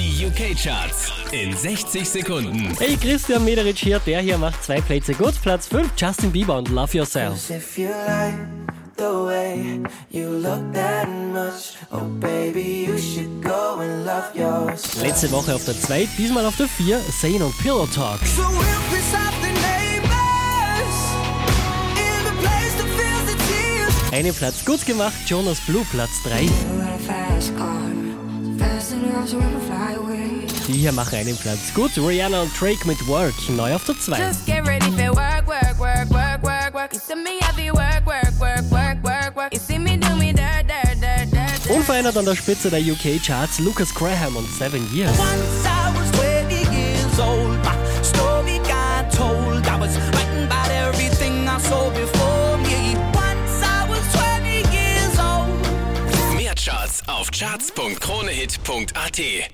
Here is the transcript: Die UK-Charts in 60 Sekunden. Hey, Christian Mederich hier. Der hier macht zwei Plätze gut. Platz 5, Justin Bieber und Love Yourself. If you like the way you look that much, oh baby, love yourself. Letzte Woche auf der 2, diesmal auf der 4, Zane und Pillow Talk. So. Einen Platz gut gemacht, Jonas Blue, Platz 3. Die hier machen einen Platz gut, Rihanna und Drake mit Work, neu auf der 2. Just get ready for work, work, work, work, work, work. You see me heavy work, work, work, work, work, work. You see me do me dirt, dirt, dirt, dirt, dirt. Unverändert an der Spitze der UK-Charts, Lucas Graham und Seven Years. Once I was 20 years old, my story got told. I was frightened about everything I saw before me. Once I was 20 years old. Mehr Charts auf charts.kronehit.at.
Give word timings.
Die 0.00 0.24
UK-Charts 0.24 1.12
in 1.30 1.54
60 1.54 2.08
Sekunden. 2.08 2.74
Hey, 2.78 2.96
Christian 2.96 3.44
Mederich 3.44 3.78
hier. 3.80 3.98
Der 4.06 4.22
hier 4.22 4.38
macht 4.38 4.64
zwei 4.64 4.80
Plätze 4.80 5.12
gut. 5.12 5.34
Platz 5.42 5.66
5, 5.66 5.90
Justin 5.94 6.32
Bieber 6.32 6.56
und 6.56 6.70
Love 6.70 6.96
Yourself. 6.96 7.50
If 7.50 7.76
you 7.76 7.90
like 8.06 8.34
the 8.96 9.04
way 9.04 9.82
you 10.10 10.30
look 10.30 10.72
that 10.72 11.06
much, 11.06 11.76
oh 11.92 12.06
baby, 12.18 12.88
love 12.88 14.30
yourself. 14.34 15.02
Letzte 15.02 15.30
Woche 15.32 15.54
auf 15.54 15.66
der 15.66 15.78
2, 15.78 16.08
diesmal 16.16 16.46
auf 16.46 16.56
der 16.56 16.68
4, 16.68 16.98
Zane 17.20 17.44
und 17.44 17.58
Pillow 17.58 17.86
Talk. 17.94 18.20
So. 18.24 18.44
Einen 24.12 24.34
Platz 24.34 24.64
gut 24.64 24.84
gemacht, 24.86 25.14
Jonas 25.26 25.60
Blue, 25.60 25.84
Platz 25.92 26.22
3. 26.24 26.48
Die 30.66 30.72
hier 30.72 30.92
machen 30.92 31.18
einen 31.18 31.36
Platz 31.36 31.72
gut, 31.74 31.90
Rihanna 31.96 32.42
und 32.42 32.52
Drake 32.60 32.86
mit 32.86 33.06
Work, 33.08 33.34
neu 33.48 33.74
auf 33.74 33.84
der 33.84 33.98
2. 33.98 34.18
Just 34.18 34.46
get 34.46 34.64
ready 34.66 34.90
for 34.92 35.14
work, 35.16 35.46
work, 35.46 35.78
work, 35.78 36.08
work, 36.10 36.42
work, 36.42 36.74
work. 36.74 36.92
You 36.92 37.00
see 37.00 37.14
me 37.16 37.38
heavy 37.40 37.70
work, 37.72 38.06
work, 38.06 38.38
work, 38.38 38.62
work, 38.70 39.02
work, 39.02 39.34
work. 39.36 39.52
You 39.52 39.58
see 39.58 39.78
me 39.78 39.96
do 39.96 40.14
me 40.16 40.32
dirt, 40.32 40.68
dirt, 40.68 41.00
dirt, 41.00 41.30
dirt, 41.32 41.64
dirt. 41.66 41.70
Unverändert 41.70 42.16
an 42.16 42.24
der 42.24 42.36
Spitze 42.36 42.70
der 42.70 42.80
UK-Charts, 42.80 43.58
Lucas 43.58 43.92
Graham 43.94 44.36
und 44.36 44.48
Seven 44.48 44.86
Years. 44.94 45.18
Once 45.18 45.66
I 45.66 45.90
was 45.98 46.08
20 46.12 46.54
years 46.72 47.18
old, 47.18 47.58
my 47.64 47.74
story 48.02 48.58
got 48.60 49.10
told. 49.12 49.66
I 49.66 49.76
was 49.76 49.96
frightened 49.96 50.44
about 50.46 50.70
everything 50.70 51.48
I 51.48 51.58
saw 51.58 51.90
before 51.90 52.56
me. 52.58 52.94
Once 53.12 53.60
I 53.62 53.84
was 53.88 54.00
20 54.12 54.62
years 54.72 55.18
old. 55.18 55.50
Mehr 56.36 56.54
Charts 56.54 57.02
auf 57.08 57.28
charts.kronehit.at. 57.30 59.50